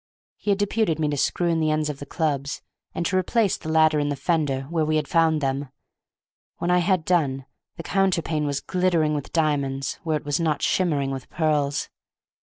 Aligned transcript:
He 0.37 0.49
had 0.49 0.57
deputed 0.57 0.97
me 0.97 1.09
to 1.09 1.15
screw 1.17 1.45
in 1.49 1.59
the 1.59 1.69
ends 1.69 1.87
of 1.87 1.99
the 1.99 2.07
clubs, 2.07 2.63
and 2.95 3.05
to 3.05 3.15
replace 3.15 3.55
the 3.55 3.69
latter 3.69 3.99
in 3.99 4.09
the 4.09 4.15
fender 4.15 4.61
where 4.63 4.83
we 4.83 4.95
had 4.95 5.07
found 5.07 5.41
them. 5.41 5.69
When 6.57 6.71
I 6.71 6.79
had 6.79 7.05
done 7.05 7.45
the 7.75 7.83
counterpane 7.83 8.47
was 8.47 8.61
glittering 8.61 9.13
with 9.13 9.31
diamonds 9.31 9.99
where 10.03 10.17
it 10.17 10.25
was 10.25 10.39
not 10.39 10.63
shimmering 10.63 11.11
with 11.11 11.29
pearls. 11.29 11.89